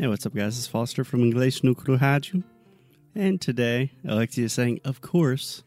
Hey, 0.00 0.06
what's 0.06 0.24
up, 0.24 0.32
guys? 0.32 0.56
It's 0.56 0.68
Foster 0.68 1.02
from 1.02 1.24
English 1.24 1.64
no 1.64 1.74
Rádio. 1.74 2.44
And 3.16 3.40
today, 3.40 3.90
Alexia 4.06 4.44
is 4.44 4.52
saying, 4.52 4.78
of 4.84 5.00
course, 5.00 5.64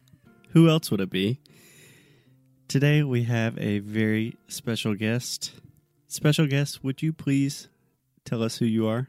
who 0.52 0.70
else 0.70 0.90
would 0.90 1.02
it 1.02 1.10
be? 1.10 1.38
Today, 2.66 3.02
we 3.02 3.24
have 3.24 3.58
a 3.58 3.80
very 3.80 4.38
special 4.48 4.94
guest. 4.94 5.52
Special 6.08 6.46
guest, 6.46 6.82
would 6.82 7.02
you 7.02 7.12
please 7.12 7.68
tell 8.24 8.42
us 8.42 8.56
who 8.56 8.64
you 8.64 8.86
are? 8.88 9.08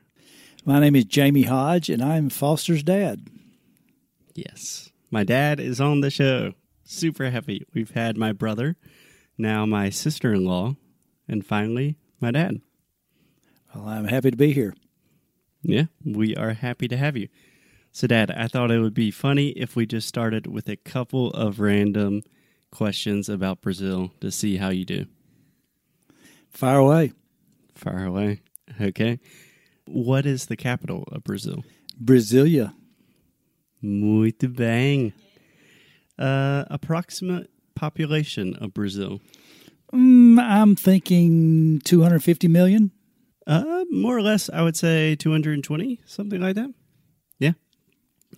My 0.65 0.81
name 0.81 0.93
is 0.93 1.05
Jamie 1.05 1.43
Hodge, 1.43 1.89
and 1.89 2.03
I'm 2.03 2.29
Foster's 2.29 2.83
dad. 2.83 3.25
Yes. 4.35 4.91
My 5.09 5.23
dad 5.23 5.61
is 5.61 5.79
on 5.79 6.01
the 6.01 6.11
show. 6.11 6.51
Super 6.83 7.29
happy. 7.29 7.65
We've 7.73 7.91
had 7.91 8.17
my 8.17 8.33
brother, 8.33 8.75
now 9.37 9.65
my 9.65 9.89
sister 9.89 10.33
in 10.33 10.43
law, 10.43 10.75
and 11.29 11.45
finally, 11.45 11.95
my 12.19 12.31
dad. 12.31 12.59
Well, 13.73 13.87
I'm 13.87 14.09
happy 14.09 14.29
to 14.29 14.35
be 14.35 14.51
here. 14.51 14.75
Yeah, 15.63 15.85
we 16.05 16.35
are 16.35 16.53
happy 16.53 16.87
to 16.89 16.97
have 16.97 17.17
you. 17.17 17.29
So, 17.91 18.07
Dad, 18.07 18.31
I 18.31 18.47
thought 18.47 18.71
it 18.71 18.79
would 18.79 18.93
be 18.93 19.11
funny 19.11 19.49
if 19.49 19.75
we 19.75 19.85
just 19.85 20.07
started 20.07 20.47
with 20.47 20.67
a 20.67 20.75
couple 20.75 21.31
of 21.31 21.59
random 21.59 22.23
questions 22.71 23.29
about 23.29 23.61
Brazil 23.61 24.11
to 24.19 24.31
see 24.31 24.57
how 24.57 24.69
you 24.69 24.83
do. 24.83 25.05
Fire 26.49 26.79
away. 26.79 27.13
Far 27.75 28.05
away. 28.05 28.41
Okay. 28.79 29.19
What 29.85 30.25
is 30.25 30.47
the 30.47 30.55
capital 30.55 31.03
of 31.11 31.23
Brazil? 31.23 31.63
Brasilia. 32.01 32.73
Muito 33.83 34.47
bem. 34.47 35.13
Uh, 36.17 36.63
approximate 36.69 37.49
population 37.75 38.55
of 38.55 38.73
Brazil? 38.73 39.19
Mm, 39.93 40.39
I'm 40.39 40.75
thinking 40.75 41.81
250 41.83 42.47
million. 42.47 42.91
Uh, 43.45 43.85
more 43.91 44.17
or 44.17 44.21
less, 44.21 44.49
I 44.49 44.61
would 44.61 44.77
say 44.77 45.15
220, 45.15 45.99
something 46.05 46.41
like 46.41 46.55
that. 46.55 46.73
Yeah. 47.39 47.53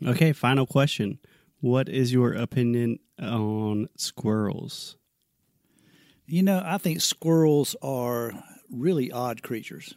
Okay, 0.05 0.34
final 0.34 0.66
question. 0.66 1.20
What 1.59 1.89
is 1.89 2.11
your 2.11 2.34
opinion 2.34 3.00
on 3.20 3.88
squirrels? 3.95 4.98
You 6.26 6.44
know, 6.44 6.61
I 6.66 6.78
think 6.80 7.02
squirrels 7.02 7.76
are 7.81 8.33
really 8.70 9.11
odd 9.11 9.44
creatures. 9.44 9.94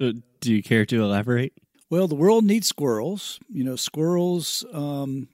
Uh, 0.00 0.12
do 0.40 0.54
you 0.54 0.62
care 0.62 0.86
to 0.86 1.02
elaborate? 1.02 1.52
Well, 1.90 2.06
the 2.06 2.14
world 2.14 2.44
needs 2.44 2.68
squirrels. 2.68 3.40
You 3.48 3.64
know, 3.64 3.76
squirrels. 3.76 4.64
Um, 4.72 5.28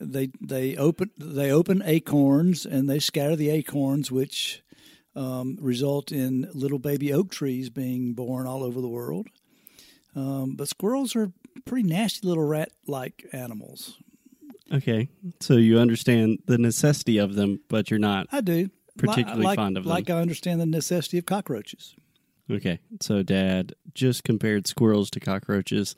they 0.00 0.30
they 0.40 0.76
open 0.76 1.10
they 1.16 1.50
open 1.50 1.82
acorns 1.84 2.66
and 2.66 2.90
they 2.90 2.98
scatter 2.98 3.36
the 3.36 3.50
acorns, 3.50 4.10
which 4.10 4.62
um, 5.16 5.56
result 5.60 6.12
in 6.12 6.48
little 6.52 6.78
baby 6.78 7.12
oak 7.12 7.30
trees 7.30 7.70
being 7.70 8.12
born 8.12 8.46
all 8.46 8.62
over 8.62 8.80
the 8.80 8.88
world. 8.88 9.26
Um, 10.14 10.54
but 10.56 10.68
squirrels 10.68 11.16
are 11.16 11.32
pretty 11.64 11.88
nasty 11.88 12.26
little 12.26 12.44
rat 12.44 12.70
like 12.86 13.26
animals. 13.32 13.98
Okay, 14.72 15.08
so 15.40 15.54
you 15.54 15.78
understand 15.78 16.40
the 16.46 16.58
necessity 16.58 17.18
of 17.18 17.34
them, 17.34 17.60
but 17.68 17.90
you're 17.90 17.98
not. 17.98 18.26
I 18.32 18.40
do. 18.40 18.68
Particularly 18.98 19.44
like, 19.44 19.56
fond 19.56 19.76
of 19.76 19.84
them. 19.84 19.90
Like 19.90 20.10
I 20.10 20.20
understand 20.20 20.60
the 20.60 20.66
necessity 20.66 21.18
of 21.18 21.26
cockroaches. 21.26 21.94
Okay, 22.50 22.80
so 23.00 23.22
Dad 23.22 23.74
just 23.94 24.24
compared 24.24 24.66
squirrels 24.66 25.10
to 25.10 25.20
cockroaches. 25.20 25.96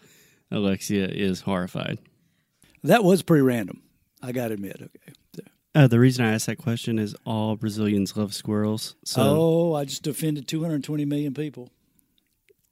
Alexia 0.51 1.07
is 1.07 1.43
horrified. 1.43 1.99
That 2.83 3.05
was 3.05 3.23
pretty 3.23 3.43
random. 3.43 3.83
I 4.23 4.33
got 4.33 4.49
to 4.49 4.55
admit. 4.55 4.77
Okay. 4.81 5.13
Uh, 5.75 5.87
the 5.87 6.01
reason 6.01 6.25
I 6.25 6.33
asked 6.33 6.47
that 6.47 6.57
question 6.57 6.99
is 6.99 7.15
all 7.25 7.55
Brazilians 7.57 8.17
love 8.17 8.35
squirrels. 8.35 8.97
So 9.05 9.23
oh, 9.23 9.75
I 9.75 9.85
just 9.85 10.07
offended 10.07 10.49
220 10.49 11.05
million 11.05 11.35
people. 11.35 11.71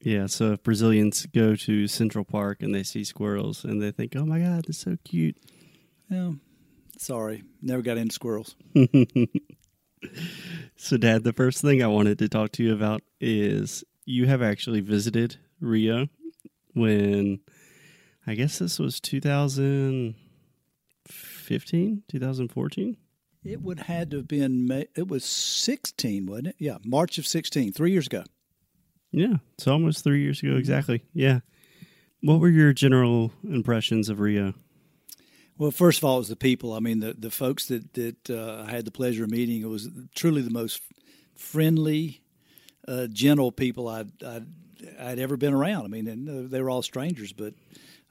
yeah, 0.00 0.26
so 0.26 0.52
if 0.52 0.62
Brazilians 0.62 1.26
go 1.26 1.54
to 1.56 1.86
Central 1.86 2.24
Park 2.24 2.62
and 2.62 2.74
they 2.74 2.82
see 2.82 3.04
squirrels 3.04 3.64
and 3.64 3.80
they 3.82 3.90
think, 3.92 4.14
"Oh 4.16 4.24
my 4.24 4.38
God, 4.40 4.64
they're 4.66 4.72
so 4.72 4.96
cute," 5.04 5.36
Yeah. 6.10 6.32
Sorry. 6.98 7.42
Never 7.60 7.82
got 7.82 7.98
into 7.98 8.14
squirrels. 8.14 8.56
So, 10.76 10.96
Dad, 10.96 11.24
the 11.24 11.32
first 11.32 11.62
thing 11.62 11.82
I 11.82 11.86
wanted 11.88 12.18
to 12.18 12.28
talk 12.28 12.52
to 12.52 12.62
you 12.62 12.72
about 12.72 13.02
is 13.20 13.82
you 14.04 14.26
have 14.26 14.42
actually 14.42 14.80
visited 14.80 15.36
Rio 15.60 16.06
when 16.74 17.40
I 18.26 18.34
guess 18.34 18.58
this 18.58 18.78
was 18.78 19.00
2015, 21.46 22.02
2014. 22.08 22.96
It 23.44 23.62
would 23.62 23.80
had 23.80 24.10
to 24.10 24.16
have 24.18 24.28
been, 24.28 24.66
May- 24.66 24.88
it 24.96 25.08
was 25.08 25.24
16, 25.24 26.26
wasn't 26.26 26.48
it? 26.48 26.56
Yeah, 26.58 26.78
March 26.84 27.18
of 27.18 27.26
16, 27.26 27.72
three 27.72 27.92
years 27.92 28.06
ago. 28.06 28.24
Yeah, 29.12 29.36
it's 29.54 29.68
almost 29.68 30.02
three 30.02 30.22
years 30.22 30.42
ago 30.42 30.56
exactly. 30.56 31.04
Yeah. 31.14 31.40
What 32.22 32.40
were 32.40 32.48
your 32.48 32.72
general 32.72 33.32
impressions 33.44 34.08
of 34.08 34.18
Rio? 34.20 34.54
Well, 35.58 35.70
first 35.70 35.98
of 35.98 36.04
all, 36.04 36.16
it 36.16 36.20
was 36.20 36.28
the 36.28 36.36
people. 36.36 36.72
I 36.72 36.80
mean, 36.80 37.00
the, 37.00 37.14
the 37.14 37.30
folks 37.30 37.66
that, 37.68 37.94
that 37.94 38.30
uh, 38.30 38.64
I 38.66 38.70
had 38.70 38.84
the 38.84 38.90
pleasure 38.90 39.24
of 39.24 39.30
meeting, 39.30 39.62
it 39.62 39.68
was 39.68 39.88
truly 40.14 40.42
the 40.42 40.50
most 40.50 40.82
friendly, 41.36 42.22
uh, 42.88 43.06
gentle 43.06 43.52
people 43.52 43.88
I'd, 43.88 44.10
I'd, 44.24 44.46
I'd 44.98 45.18
ever 45.18 45.36
been 45.36 45.54
around. 45.54 45.84
I 45.84 45.88
mean, 45.88 46.08
and 46.08 46.28
uh, 46.28 46.48
they 46.50 46.60
were 46.60 46.68
all 46.68 46.82
strangers, 46.82 47.32
but 47.32 47.54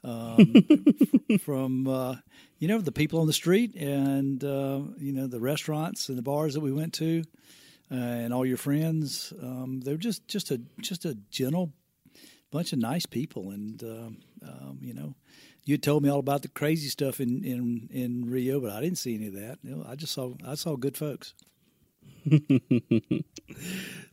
um, 0.04 0.54
from, 1.40 1.86
uh, 1.86 2.16
you 2.58 2.68
know, 2.68 2.78
the 2.80 2.92
people 2.92 3.20
on 3.20 3.26
the 3.26 3.32
street 3.32 3.74
and, 3.74 4.42
uh, 4.42 4.80
you 4.98 5.12
know, 5.12 5.26
the 5.26 5.40
restaurants 5.40 6.08
and 6.08 6.16
the 6.16 6.22
bars 6.22 6.54
that 6.54 6.60
we 6.60 6.72
went 6.72 6.94
to 6.94 7.24
uh, 7.90 7.94
and 7.94 8.32
all 8.32 8.46
your 8.46 8.56
friends, 8.56 9.32
um, 9.42 9.80
they 9.80 9.92
were 9.92 9.98
just, 9.98 10.26
just, 10.28 10.50
a, 10.50 10.60
just 10.80 11.04
a 11.04 11.16
gentle 11.30 11.72
bunch 12.50 12.72
of 12.72 12.78
nice 12.78 13.06
people. 13.06 13.50
And, 13.50 13.82
um, 13.82 14.18
um, 14.42 14.78
you 14.80 14.94
know, 14.94 15.14
you 15.64 15.78
told 15.78 16.02
me 16.02 16.08
all 16.08 16.20
about 16.20 16.42
the 16.42 16.48
crazy 16.48 16.88
stuff 16.88 17.20
in, 17.20 17.44
in, 17.44 17.88
in 17.90 18.30
Rio, 18.30 18.60
but 18.60 18.70
I 18.70 18.80
didn't 18.80 18.98
see 18.98 19.14
any 19.16 19.26
of 19.26 19.34
that. 19.34 19.58
You 19.62 19.76
know, 19.76 19.86
I 19.88 19.96
just 19.96 20.12
saw 20.12 20.34
I 20.46 20.54
saw 20.54 20.76
good 20.76 20.96
folks. 20.96 21.34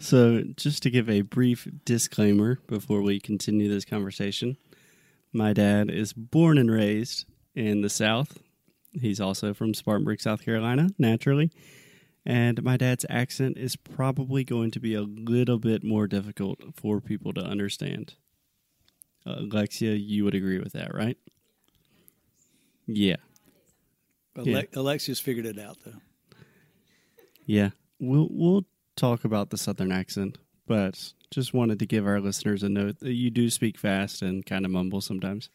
So, 0.03 0.43
just 0.57 0.83
to 0.83 0.89
give 0.89 1.09
a 1.09 1.21
brief 1.21 1.65
disclaimer 1.85 2.59
before 2.67 3.01
we 3.01 3.21
continue 3.21 3.69
this 3.69 3.85
conversation, 3.85 4.57
my 5.33 5.51
dad 5.53 5.89
is 5.89 6.13
born 6.13 6.57
and 6.57 6.71
raised 6.71 7.25
in 7.55 7.81
the 7.81 7.89
South. 7.89 8.37
He's 8.91 9.19
also 9.19 9.53
from 9.53 9.73
Spartanburg, 9.73 10.21
South 10.21 10.43
Carolina, 10.45 10.89
naturally. 10.99 11.51
And 12.25 12.63
my 12.63 12.77
dad's 12.77 13.05
accent 13.09 13.57
is 13.57 13.75
probably 13.75 14.43
going 14.43 14.71
to 14.71 14.79
be 14.79 14.93
a 14.93 15.01
little 15.01 15.57
bit 15.59 15.83
more 15.83 16.07
difficult 16.07 16.59
for 16.75 17.01
people 17.01 17.33
to 17.33 17.41
understand. 17.41 18.13
Uh, 19.25 19.35
Alexia, 19.39 19.93
you 19.93 20.23
would 20.23 20.35
agree 20.35 20.59
with 20.59 20.73
that, 20.73 20.93
right? 20.93 21.17
Yeah. 22.87 23.17
Ale- 24.37 24.47
Yeah. 24.47 24.61
Alexia's 24.75 25.19
figured 25.19 25.45
it 25.45 25.59
out 25.59 25.77
though. 25.85 25.99
Yeah, 27.45 27.71
we'll 27.99 28.29
we'll 28.31 28.65
talk 28.95 29.25
about 29.25 29.49
the 29.49 29.57
southern 29.57 29.91
accent, 29.91 30.37
but 30.67 31.13
just 31.31 31.53
wanted 31.53 31.79
to 31.79 31.85
give 31.85 32.05
our 32.05 32.19
listeners 32.21 32.63
a 32.63 32.69
note 32.69 32.99
that 32.99 33.13
you 33.13 33.29
do 33.29 33.49
speak 33.49 33.77
fast 33.77 34.21
and 34.21 34.45
kind 34.45 34.65
of 34.65 34.71
mumble 34.71 35.01
sometimes. 35.01 35.49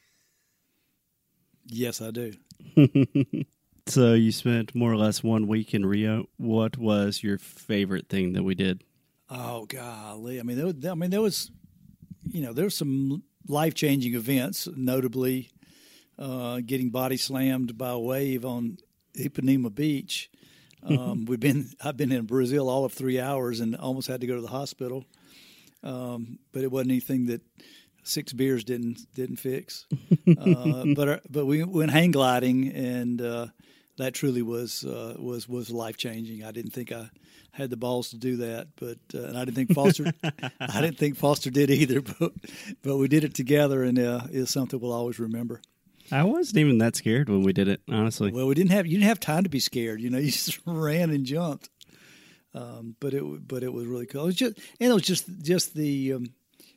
Yes, 1.67 2.01
I 2.01 2.11
do. 2.11 2.33
So 3.87 4.13
you 4.13 4.33
spent 4.33 4.75
more 4.75 4.93
or 4.93 4.99
less 4.99 5.23
one 5.23 5.47
week 5.47 5.73
in 5.73 5.87
Rio. 5.87 6.27
What 6.37 6.77
was 6.77 7.23
your 7.23 7.39
favorite 7.39 8.11
thing 8.11 8.35
that 8.35 8.43
we 8.43 8.55
did? 8.55 8.85
Oh 9.31 9.65
golly! 9.65 10.39
I 10.39 10.43
mean, 10.43 10.59
there, 10.59 10.67
was- 10.67 10.85
I 10.85 10.93
mean, 10.95 11.09
there 11.09 11.23
was, 11.23 11.51
you 12.29 12.43
know, 12.43 12.53
there 12.53 12.67
were 12.67 12.71
some 12.71 13.23
life 13.49 13.73
changing 13.73 14.15
events, 14.15 14.69
notably 14.77 15.49
uh, 16.19 16.61
getting 16.67 16.91
body 16.91 17.17
slammed 17.17 17.79
by 17.79 17.89
a 17.89 17.99
wave 17.99 18.45
on 18.45 18.77
Ipanema 19.19 19.75
Beach. 19.75 20.31
Um, 20.83 21.25
we've 21.25 21.41
been 21.41 21.71
I've 21.83 21.97
been 21.97 22.12
in 22.12 22.27
Brazil 22.27 22.69
all 22.69 22.84
of 22.84 22.93
three 22.93 23.21
hours 23.21 23.61
and 23.61 23.77
almost 23.77 24.09
had 24.09 24.21
to 24.21 24.27
go 24.27 24.37
to 24.37 24.41
the 24.41 24.49
hospital, 24.49 25.05
um, 25.83 26.39
but 26.53 26.62
it 26.62 26.71
wasn't 26.71 26.93
anything 26.93 27.27
that 27.27 27.43
six 28.05 28.33
beers 28.33 28.65
didn't 28.65 29.00
didn't 29.15 29.36
fix. 29.36 29.86
uh, 30.39 30.84
but 30.95 31.09
our, 31.09 31.21
but 31.28 31.47
we 31.47 31.63
went 31.65 31.91
hang 31.91 32.10
gliding 32.10 32.72
and. 32.72 33.21
Uh, 33.21 33.47
that 33.98 34.15
truly 34.15 34.42
was 34.42 34.84
uh, 34.84 35.15
was 35.19 35.48
was 35.48 35.71
life 35.71 35.97
changing. 35.97 36.45
I 36.45 36.53
didn't 36.53 36.71
think 36.71 36.92
I 36.92 37.10
had 37.51 37.71
the 37.71 37.77
balls 37.77 38.10
to 38.10 38.16
do 38.16 38.36
that, 38.39 38.69
but 38.77 38.98
uh, 39.15 39.25
and 39.25 39.36
I 39.36 39.45
didn't 39.45 39.57
think 39.57 39.75
Foster 39.75 40.13
I 40.60 40.80
didn't 40.80 40.98
think 40.98 41.16
Foster 41.16 41.51
did 41.51 41.71
either. 41.71 42.01
But 42.19 42.33
but 42.83 42.97
we 42.97 43.09
did 43.09 43.25
it 43.25 43.34
together, 43.34 43.83
and 43.83 43.98
uh, 43.98 44.22
is 44.30 44.51
something 44.51 44.80
we'll 44.80 44.92
always 44.92 45.19
remember. 45.19 45.60
I 46.10 46.25
wasn't 46.25 46.59
even 46.59 46.78
that 46.78 46.97
scared 46.97 47.28
when 47.28 47.43
we 47.43 47.53
did 47.53 47.69
it, 47.69 47.81
honestly. 47.89 48.31
Well, 48.33 48.47
we 48.47 48.55
didn't 48.55 48.71
have 48.71 48.87
you 48.87 48.99
didn't 48.99 49.09
have 49.09 49.21
time 49.21 49.45
to 49.45 49.51
be 49.51 49.60
scared. 49.60 50.01
You 50.01 50.10
know, 50.10 50.19
you 50.28 50.31
just 50.31 50.60
ran 50.66 51.10
and 51.10 51.25
jumped. 51.25 51.71
Um, 52.55 52.97
but 52.99 53.15
it 53.15 53.22
but 53.47 53.63
it 53.63 53.72
was 53.72 53.87
really 53.87 54.07
cool. 54.07 54.22
It 54.22 54.27
was 54.27 54.37
just 54.37 54.59
and 54.81 54.91
it 54.91 54.95
was 54.95 55.03
just 55.03 55.27
just 55.43 55.75
the 55.75 56.15
um, 56.15 56.33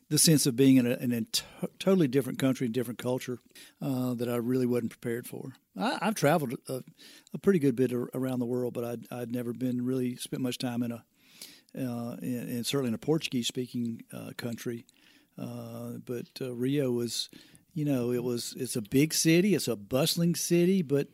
the 0.09 0.17
sense 0.17 0.45
of 0.45 0.57
being 0.57 0.75
in 0.75 0.85
a, 0.85 0.95
in 0.95 1.13
a 1.13 1.21
t- 1.21 1.43
totally 1.79 2.07
different 2.07 2.37
country 2.37 2.65
and 2.65 2.73
different 2.73 2.99
culture 2.99 3.39
uh, 3.81 4.13
that 4.15 4.27
I 4.27 4.35
really 4.35 4.65
wasn't 4.65 4.91
prepared 4.91 5.25
for. 5.25 5.53
I, 5.79 5.97
I've 6.01 6.15
traveled 6.15 6.55
a, 6.67 6.83
a 7.33 7.37
pretty 7.37 7.59
good 7.59 7.77
bit 7.77 7.93
around 7.93 8.39
the 8.39 8.45
world, 8.45 8.73
but 8.73 8.83
I'd, 8.83 9.05
I'd 9.09 9.31
never 9.31 9.53
been 9.53 9.85
really 9.85 10.17
spent 10.17 10.43
much 10.43 10.57
time 10.57 10.83
in 10.83 10.91
a 10.91 11.05
uh, 11.73 12.17
in, 12.21 12.49
in 12.49 12.63
certainly 12.65 12.89
in 12.89 12.93
a 12.93 12.99
Portuguese 12.99 13.47
speaking 13.47 14.03
uh, 14.13 14.31
country. 14.37 14.85
Uh, 15.37 15.93
but 16.05 16.27
uh, 16.41 16.53
Rio 16.53 16.91
was, 16.91 17.29
you 17.73 17.85
know, 17.85 18.11
it 18.11 18.23
was 18.23 18.53
it's 18.57 18.75
a 18.75 18.81
big 18.81 19.13
city, 19.13 19.55
it's 19.55 19.67
a 19.67 19.75
bustling 19.75 20.35
city, 20.35 20.81
but 20.81 21.07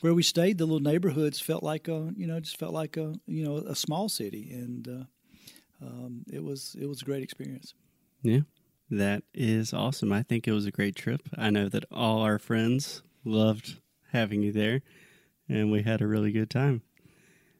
where 0.00 0.14
we 0.14 0.22
stayed, 0.22 0.58
the 0.58 0.66
little 0.66 0.80
neighborhoods 0.80 1.40
felt 1.40 1.62
like 1.62 1.88
a, 1.88 2.12
you 2.16 2.26
know, 2.26 2.38
just 2.38 2.58
felt 2.58 2.74
like 2.74 2.96
a, 2.96 3.14
you 3.26 3.44
know, 3.44 3.56
a 3.56 3.74
small 3.74 4.08
city, 4.08 4.50
and 4.52 4.88
uh, 4.88 5.84
um, 5.86 6.24
it 6.30 6.42
was 6.42 6.76
it 6.78 6.86
was 6.86 7.02
a 7.02 7.04
great 7.04 7.22
experience. 7.22 7.74
Yeah, 8.22 8.40
that 8.90 9.22
is 9.32 9.72
awesome. 9.72 10.12
I 10.12 10.22
think 10.22 10.46
it 10.46 10.52
was 10.52 10.66
a 10.66 10.70
great 10.70 10.94
trip. 10.94 11.22
I 11.36 11.50
know 11.50 11.68
that 11.68 11.84
all 11.90 12.20
our 12.20 12.38
friends 12.38 13.02
loved 13.24 13.80
having 14.12 14.42
you 14.42 14.52
there, 14.52 14.82
and 15.48 15.72
we 15.72 15.82
had 15.82 16.00
a 16.00 16.06
really 16.06 16.32
good 16.32 16.50
time. 16.50 16.82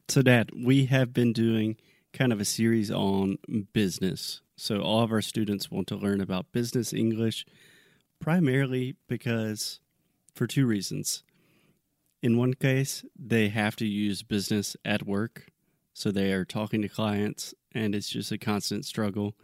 So, 0.07 0.21
Dad, 0.21 0.51
we 0.55 0.85
have 0.85 1.13
been 1.13 1.33
doing 1.33 1.77
kind 2.13 2.31
of 2.31 2.39
a 2.39 2.45
series 2.45 2.91
on 2.91 3.39
business. 3.73 4.41
So, 4.55 4.81
all 4.81 5.01
of 5.01 5.11
our 5.11 5.21
students 5.21 5.71
want 5.71 5.87
to 5.87 5.95
learn 5.95 6.21
about 6.21 6.51
business 6.51 6.93
English 6.93 7.45
primarily 8.25 8.95
because 9.07 9.79
for 10.33 10.47
two 10.47 10.65
reasons. 10.65 11.23
In 12.21 12.37
one 12.37 12.53
case, 12.55 13.05
they 13.17 13.49
have 13.49 13.75
to 13.77 13.85
use 13.85 14.23
business 14.23 14.75
at 14.83 15.05
work. 15.05 15.51
So, 15.93 16.11
they 16.11 16.33
are 16.33 16.43
talking 16.43 16.81
to 16.81 16.89
clients, 16.89 17.53
and 17.73 17.95
it's 17.95 18.09
just 18.09 18.31
a 18.31 18.37
constant 18.37 18.83
struggle. 18.83 19.35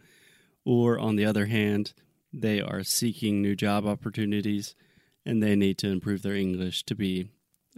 Or, 0.66 0.98
on 0.98 1.16
the 1.16 1.24
other 1.24 1.46
hand, 1.46 1.94
they 2.32 2.60
are 2.60 2.82
seeking 2.82 3.40
new 3.40 3.56
job 3.56 3.86
opportunities 3.86 4.74
and 5.24 5.42
they 5.42 5.54
need 5.54 5.78
to 5.78 5.88
improve 5.88 6.22
their 6.22 6.34
English 6.34 6.82
to 6.84 6.94
be 6.94 7.28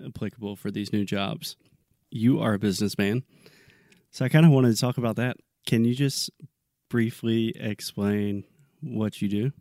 applicable 0.04 0.56
for 0.56 0.70
these 0.70 0.92
new 0.92 1.04
jobs 1.04 1.56
you 2.14 2.38
are 2.40 2.54
a 2.54 2.58
businessman. 2.58 3.24
So 4.12 4.24
I 4.24 4.28
kind 4.28 4.46
of 4.46 4.52
wanted 4.52 4.72
to 4.72 4.80
talk 4.80 4.96
about 4.96 5.16
that. 5.16 5.36
Can 5.66 5.84
you 5.84 5.94
just 5.94 6.30
briefly 6.88 7.52
explain 7.58 8.44
what 8.80 9.20
you 9.20 9.28
do? 9.28 9.52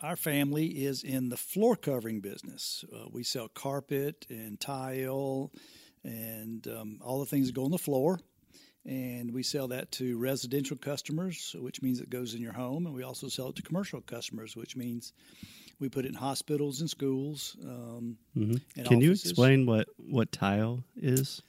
Our 0.00 0.16
family 0.16 0.66
is 0.66 1.04
in 1.04 1.28
the 1.28 1.36
floor 1.36 1.76
covering 1.76 2.20
business. 2.20 2.84
Uh, 2.92 3.06
we 3.10 3.22
sell 3.22 3.48
carpet 3.48 4.26
and 4.30 4.58
tile 4.58 5.52
and 6.02 6.66
um, 6.66 6.98
all 7.02 7.20
the 7.20 7.26
things 7.26 7.48
that 7.48 7.54
go 7.54 7.64
on 7.64 7.70
the 7.70 7.78
floor. 7.78 8.18
And 8.84 9.32
we 9.32 9.44
sell 9.44 9.68
that 9.68 9.92
to 9.92 10.18
residential 10.18 10.76
customers, 10.76 11.54
which 11.58 11.82
means 11.82 12.00
it 12.00 12.10
goes 12.10 12.34
in 12.34 12.42
your 12.42 12.52
home. 12.52 12.86
And 12.86 12.94
we 12.94 13.04
also 13.04 13.28
sell 13.28 13.50
it 13.50 13.56
to 13.56 13.62
commercial 13.62 14.00
customers, 14.00 14.56
which 14.56 14.76
means 14.76 15.12
we 15.78 15.88
put 15.88 16.04
it 16.04 16.08
in 16.08 16.14
hospitals 16.14 16.80
and 16.80 16.90
schools. 16.90 17.56
Um, 17.62 18.16
mm-hmm. 18.36 18.56
and 18.76 18.86
Can 18.86 18.96
offices. 18.96 19.04
you 19.04 19.10
explain 19.12 19.66
what, 19.66 19.88
what 19.98 20.32
tile 20.32 20.82
is? 20.96 21.42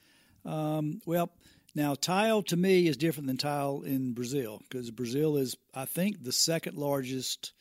Um, 0.45 1.01
well, 1.06 1.31
now 1.74 1.95
tile 1.95 2.44
to 2.44 2.57
me 2.57 2.88
is 2.88 2.98
different 2.98 3.28
than 3.28 3.38
tile 3.38 3.81
in 3.81 4.13
Brazil 4.13 4.62
because 4.69 4.92
Brazil 4.92 5.38
is, 5.38 5.56
I 5.74 5.86
think, 5.86 6.24
the 6.24 6.31
second 6.31 6.78
largest 6.78 7.54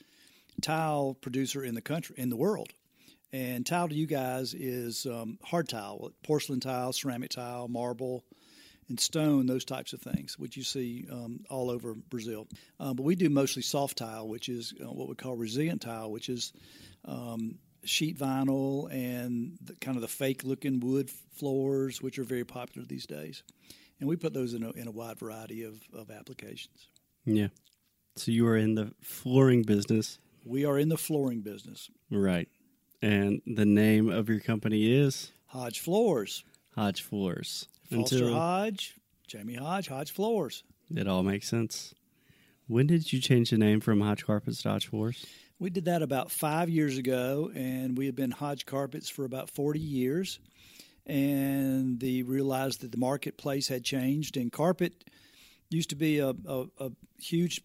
tile 0.61 1.17
producer 1.21 1.65
in 1.65 1.75
the 1.75 1.83
country 1.83 2.15
in 2.19 2.31
the 2.31 2.37
world. 2.37 2.73
And 3.33 3.65
tile 3.65 3.89
to 3.89 3.95
you 3.95 4.07
guys 4.07 4.53
is 4.53 5.07
um, 5.07 5.39
hard 5.43 5.69
tile, 5.69 6.13
porcelain 6.23 6.61
tile, 6.61 6.93
ceramic 6.93 7.31
tile, 7.31 7.67
marble, 7.67 8.25
and 8.89 9.01
stone, 9.01 9.47
those 9.47 9.65
types 9.65 9.95
of 9.95 10.03
things, 10.03 10.39
which 10.39 10.57
you 10.57 10.63
see 10.63 11.07
um, 11.11 11.41
all 11.49 11.71
over 11.71 11.95
Brazil. 11.95 12.47
Uh, 12.79 12.93
but 12.93 13.05
we 13.05 13.15
do 13.15 13.31
mostly 13.31 13.63
soft 13.63 13.97
tile, 13.97 14.29
which 14.29 14.51
is 14.51 14.75
uh, 14.83 14.85
what 14.85 15.09
we 15.09 15.15
call 15.15 15.35
resilient 15.35 15.81
tile, 15.81 16.11
which 16.11 16.29
is 16.29 16.53
um, 17.07 17.59
sheet 17.85 18.19
vinyl 18.19 18.93
and 18.93 19.57
the, 19.63 19.75
kind 19.77 19.97
of 19.97 20.03
the 20.03 20.09
fake 20.09 20.45
looking 20.45 20.81
wood 20.81 21.11
floors, 21.37 22.03
which 22.03 22.19
are 22.19 22.25
very 22.25 22.45
popular 22.45 22.87
these 22.87 23.07
days. 23.07 23.43
And 23.99 24.09
we 24.09 24.17
put 24.17 24.35
those 24.35 24.53
in 24.53 24.63
a, 24.63 24.71
in 24.73 24.89
a 24.89 24.91
wide 24.91 25.19
variety 25.19 25.63
of, 25.63 25.81
of 25.95 26.11
applications. 26.11 26.89
Yeah. 27.25 27.49
So 28.17 28.31
you 28.31 28.47
are 28.47 28.57
in 28.57 28.75
the 28.75 28.93
flooring 29.01 29.63
business. 29.63 30.19
We 30.45 30.65
are 30.65 30.79
in 30.79 30.89
the 30.89 30.99
flooring 30.99 31.41
business. 31.41 31.91
Right. 32.11 32.49
And 33.01 33.43
the 33.47 33.65
name 33.65 34.09
of 34.09 34.29
your 34.29 34.41
company 34.41 34.93
is 34.93 35.33
Hodge 35.47 35.81
Floors. 35.81 36.45
Hodge 36.75 37.03
Floors. 37.03 37.69
Foster 37.91 38.17
Until 38.17 38.35
Hodge, 38.35 38.97
Jamie 39.27 39.55
Hodge, 39.55 39.89
Hodge 39.89 40.13
Floors. 40.13 40.65
It 40.95 41.09
all 41.09 41.23
makes 41.23 41.49
sense. 41.49 41.95
When 42.67 42.87
did 42.87 43.13
you 43.13 43.21
change 43.21 43.51
the 43.51 43.59
name 43.59 43.81
from 43.81 44.01
Hodge 44.01 44.25
Carpets 44.25 44.63
to 44.63 44.71
Hodge 44.71 44.87
Floors? 44.89 45.27
We 45.59 45.71
did 45.71 45.85
that 45.85 46.03
about 46.03 46.31
five 46.31 46.69
years 46.69 46.97
ago, 46.97 47.51
and 47.55 47.97
we 47.97 48.07
had 48.07 48.17
been 48.17 48.31
Hodge 48.31 48.67
Carpets 48.67 49.09
for 49.09 49.25
about 49.25 49.51
40 49.51 49.79
years. 49.79 50.41
And 51.07 52.01
they 52.01 52.23
realized 52.23 52.81
that 52.81 52.93
the 52.93 52.99
marketplace 52.99 53.69
had 53.69 53.85
changed, 53.85 54.37
and 54.37 54.53
carpet 54.53 55.05
used 55.71 55.91
to 55.91 55.97
be 55.97 56.19
a, 56.19 56.31
a, 56.47 56.67
a 56.79 56.91
huge 57.19 57.63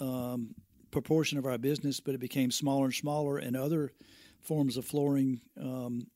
um, 0.00 0.54
proportion 0.90 1.38
of 1.38 1.46
our 1.46 1.58
business, 1.58 2.00
but 2.00 2.14
it 2.14 2.20
became 2.20 2.50
smaller 2.50 2.86
and 2.86 2.94
smaller, 2.94 3.38
and 3.38 3.56
other 3.56 3.92
forms 4.40 4.76
of 4.76 4.84
flooring 4.84 5.40
um, 5.60 6.06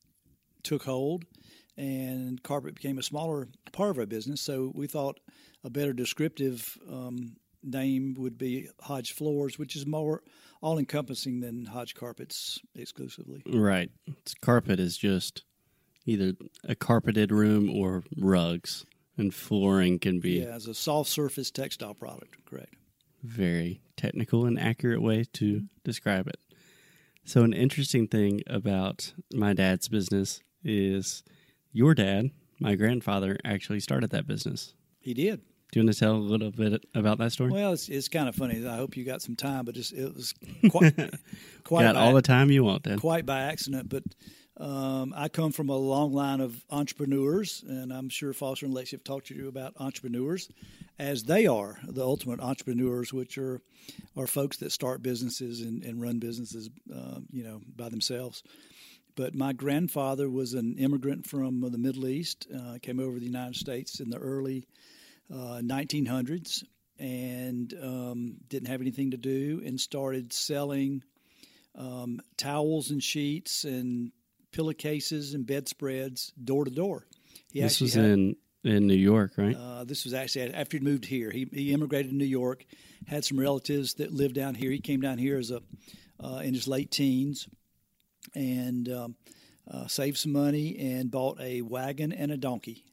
took 0.63 0.85
hold, 0.85 1.25
and 1.77 2.43
carpet 2.43 2.75
became 2.75 2.99
a 2.99 3.03
smaller 3.03 3.49
part 3.73 3.91
of 3.91 3.99
our 3.99 4.07
business. 4.07 4.41
So 4.41 4.73
we 4.75 4.87
thought 4.87 5.21
a 5.63 5.71
better 5.71 5.93
descriptive 5.93 6.79
um, 6.91 7.37
name 7.63 8.15
would 8.19 8.39
be 8.39 8.69
Hodge 8.81 9.13
Floors, 9.13 9.59
which 9.59 9.77
is 9.77 9.87
more 9.87 10.23
all 10.61 10.79
encompassing 10.79 11.41
than 11.41 11.67
Hodge 11.67 11.95
Carpets 11.95 12.61
exclusively. 12.75 13.43
Right. 13.47 13.91
It's, 14.07 14.35
carpet 14.35 14.81
is 14.81 14.97
just 14.97 15.45
either 16.07 16.33
a 16.65 16.75
carpeted 16.75 17.33
room 17.33 17.71
or 17.71 18.03
rugs, 18.19 18.85
and 19.17 19.35
flooring 19.35 19.99
can 19.99 20.21
be. 20.21 20.41
Yeah, 20.41 20.55
as 20.55 20.67
a 20.67 20.75
soft 20.75 21.11
surface 21.11 21.51
textile 21.51 21.95
product, 21.95 22.45
correct. 22.47 22.75
Very 23.25 23.81
technical 23.97 24.45
and 24.45 24.59
accurate 24.61 25.03
way 25.03 25.25
to 25.33 25.63
describe 25.83 26.29
it. 26.29 26.39
So, 27.25 27.43
an 27.43 27.55
interesting 27.55 28.07
thing 28.07 28.43
about 28.47 29.15
my 29.33 29.55
dad's 29.55 29.89
business 29.89 30.41
is 30.63 31.23
your 31.73 31.95
dad, 31.95 32.31
my 32.61 32.75
grandfather, 32.75 33.39
actually 33.45 33.81
started 33.81 34.11
that 34.11 34.27
business. 34.27 34.75
He 35.01 35.15
did. 35.15 35.41
Do 35.73 35.81
you 35.81 35.87
want 35.87 35.95
to 35.95 35.99
tell 35.99 36.15
a 36.15 36.19
little 36.19 36.51
bit 36.51 36.85
about 36.95 37.19
that 37.19 37.33
story? 37.33 37.51
Well, 37.51 37.73
it's, 37.73 37.89
it's 37.89 38.09
kind 38.09 38.29
of 38.29 38.37
funny. 38.37 38.65
I 38.65 38.77
hope 38.77 38.97
you 38.97 39.05
got 39.05 39.23
some 39.23 39.35
time, 39.35 39.65
but 39.65 39.75
just, 39.75 39.93
it 39.93 40.15
was 40.15 40.35
quite, 40.71 40.95
quite 41.65 41.83
got 41.83 41.97
all 41.97 42.13
the 42.13 42.23
time 42.23 42.51
you 42.51 42.63
want, 42.63 42.85
then. 42.85 42.99
Quite 42.99 43.27
by 43.27 43.41
accident, 43.41 43.89
but 43.89 44.05
um, 44.57 45.13
I 45.17 45.29
come 45.29 45.51
from 45.51 45.69
a 45.69 45.77
long 45.77 46.13
line 46.13 46.41
of 46.41 46.65
entrepreneurs, 46.71 47.65
and 47.67 47.93
I'm 47.93 48.09
sure 48.09 48.33
Foster 48.33 48.67
and 48.67 48.75
Lexi 48.75 48.93
have 48.93 49.05
talked 49.05 49.27
to 49.29 49.35
you 49.35 49.49
about 49.49 49.75
entrepreneurs, 49.79 50.49
as 50.99 51.25
they 51.25 51.47
are 51.47 51.79
the 51.83 52.03
ultimate 52.03 52.41
entrepreneurs, 52.41 53.13
which 53.13 53.37
are 53.37 53.61
are 54.17 54.27
folks 54.27 54.57
that 54.59 54.71
start 54.71 55.03
businesses 55.03 55.61
and, 55.61 55.83
and 55.83 56.01
run 56.01 56.19
businesses, 56.19 56.71
uh, 56.95 57.19
you 57.31 57.43
know, 57.43 57.61
by 57.77 57.89
themselves. 57.89 58.43
But 59.17 59.35
my 59.35 59.53
grandfather 59.53 60.31
was 60.31 60.55
an 60.55 60.77
immigrant 60.79 61.27
from 61.27 61.61
the 61.61 61.79
Middle 61.79 62.07
East, 62.07 62.47
uh, 62.55 62.79
came 62.81 63.01
over 63.01 63.15
to 63.15 63.21
the 63.21 63.27
United 63.27 63.57
States 63.57 64.01
in 64.01 64.11
the 64.11 64.19
early 64.19 64.67
1900s 65.31 66.63
uh, 66.63 66.67
and 66.99 67.75
um, 67.83 68.37
didn't 68.49 68.69
have 68.69 68.81
anything 68.81 69.11
to 69.11 69.17
do 69.17 69.63
and 69.65 69.81
started 69.81 70.33
selling 70.33 71.03
um, 71.77 72.21
towels 72.37 72.91
and 72.91 73.03
sheets 73.03 73.65
and 73.65 74.13
pillowcases 74.55 75.35
and 75.35 75.47
bedspreads 75.47 76.33
door 76.43 76.65
to 76.65 76.71
door. 76.71 77.07
This 77.65 77.81
was 77.81 77.95
had, 77.95 78.05
in 78.05 78.37
in 78.63 78.87
New 78.87 78.95
York, 78.95 79.33
right? 79.37 79.57
Uh, 79.57 79.85
this 79.85 80.05
was 80.05 80.15
actually 80.15 80.55
after 80.55 80.79
he 80.79 80.85
moved 80.85 81.05
here. 81.05 81.31
He, 81.31 81.47
he 81.53 81.73
immigrated 81.73 82.11
to 82.13 82.17
New 82.17 82.25
York, 82.25 82.65
had 83.07 83.25
some 83.25 83.39
relatives 83.39 83.95
that 83.95 84.13
lived 84.13 84.35
down 84.35 84.55
here. 84.55 84.71
He 84.71 84.79
came 84.79 85.01
down 85.01 85.19
here 85.19 85.39
as 85.39 85.51
a 85.51 85.61
uh, 86.23 86.41
in 86.45 86.55
his 86.55 86.69
late 86.69 86.91
teens, 86.91 87.49
and 88.35 88.89
um, 88.89 89.17
uh, 89.71 89.87
saved 89.89 90.17
some 90.17 90.33
money 90.33 90.79
and 90.79 91.11
bought 91.11 91.41
a 91.41 91.63
wagon 91.63 92.13
and 92.13 92.31
a 92.31 92.37
donkey 92.37 92.85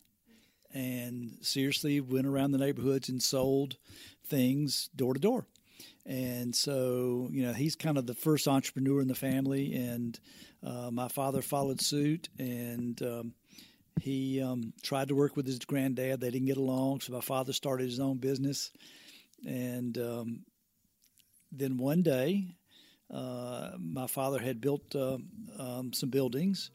and 0.73 1.37
seriously 1.41 1.99
went 1.99 2.25
around 2.25 2.51
the 2.51 2.57
neighborhoods 2.57 3.09
and 3.09 3.21
sold 3.21 3.77
things 4.25 4.89
door 4.95 5.13
to 5.13 5.19
door. 5.19 5.45
And 6.05 6.55
so, 6.55 7.29
you 7.31 7.45
know, 7.45 7.53
he's 7.53 7.75
kind 7.75 7.97
of 7.97 8.07
the 8.07 8.13
first 8.13 8.47
entrepreneur 8.47 9.01
in 9.01 9.07
the 9.07 9.15
family. 9.15 9.73
And 9.75 10.19
uh, 10.65 10.89
my 10.91 11.07
father 11.07 11.41
followed 11.41 11.81
suit 11.81 12.29
and 12.39 13.01
um, 13.03 13.33
he 13.99 14.41
um, 14.41 14.73
tried 14.81 15.09
to 15.09 15.15
work 15.15 15.35
with 15.35 15.45
his 15.45 15.59
granddad. 15.59 16.21
They 16.21 16.31
didn't 16.31 16.47
get 16.47 16.57
along. 16.57 17.01
So 17.01 17.13
my 17.13 17.21
father 17.21 17.53
started 17.53 17.87
his 17.87 17.99
own 17.99 18.17
business. 18.17 18.71
And 19.45 19.97
um, 19.97 20.39
then 21.51 21.77
one 21.77 22.01
day, 22.01 22.55
uh, 23.13 23.71
my 23.77 24.07
father 24.07 24.39
had 24.39 24.61
built 24.61 24.95
uh, 24.95 25.17
um, 25.59 25.91
some 25.93 26.09
buildings 26.09 26.71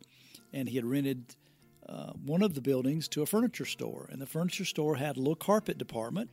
and 0.53 0.69
he 0.69 0.77
had 0.77 0.85
rented 0.85 1.35
uh, 1.89 2.13
one 2.25 2.43
of 2.43 2.55
the 2.55 2.61
buildings 2.61 3.09
to 3.09 3.23
a 3.23 3.27
furniture 3.27 3.65
store, 3.65 4.09
and 4.11 4.21
the 4.21 4.27
furniture 4.27 4.65
store 4.65 4.97
had 4.97 5.17
a 5.17 5.21
little 5.21 5.37
carpet 5.37 5.79
department. 5.79 6.31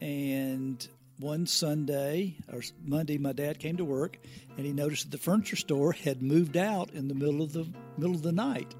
And 0.00 0.86
one 1.18 1.46
Sunday 1.46 2.36
or 2.52 2.62
Monday, 2.84 3.18
my 3.18 3.32
dad 3.32 3.58
came 3.58 3.76
to 3.76 3.84
work, 3.84 4.18
and 4.56 4.66
he 4.66 4.72
noticed 4.72 5.04
that 5.04 5.10
the 5.16 5.22
furniture 5.22 5.56
store 5.56 5.92
had 5.92 6.22
moved 6.22 6.56
out 6.56 6.90
in 6.92 7.08
the 7.08 7.14
middle 7.14 7.42
of 7.42 7.52
the 7.52 7.66
middle 7.96 8.14
of 8.14 8.22
the 8.22 8.32
night. 8.32 8.74